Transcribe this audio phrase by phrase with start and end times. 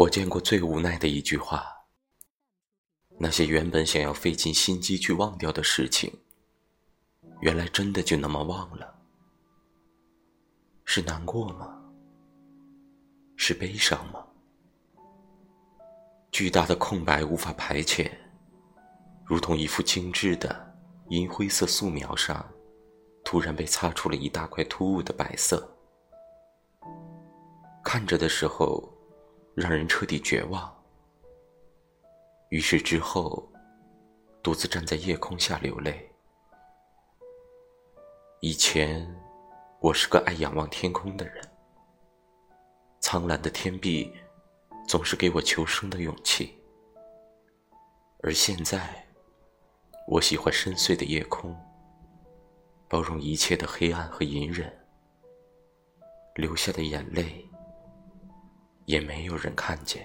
[0.00, 1.62] 我见过最无奈的一句话：
[3.18, 6.10] 那些原本想要费尽心机去忘掉的事情，
[7.42, 8.94] 原来真的就那么忘了。
[10.86, 11.78] 是难过吗？
[13.36, 14.24] 是悲伤吗？
[16.32, 18.10] 巨大的空白无法排遣，
[19.26, 20.74] 如同一幅精致的
[21.10, 22.42] 银灰色素描上，
[23.22, 25.70] 突然被擦出了一大块突兀的白色。
[27.84, 28.98] 看着的时候。
[29.54, 30.74] 让人彻底绝望。
[32.48, 33.48] 于是之后，
[34.42, 36.10] 独自站在夜空下流泪。
[38.40, 39.06] 以前，
[39.80, 41.46] 我是个爱仰望天空的人，
[43.00, 44.12] 苍蓝的天壁
[44.88, 46.56] 总是给我求生的勇气。
[48.22, 49.06] 而现在，
[50.06, 51.54] 我喜欢深邃的夜空，
[52.88, 54.72] 包容一切的黑暗和隐忍，
[56.36, 57.49] 流下的眼泪。
[58.90, 60.04] 也没有人看见。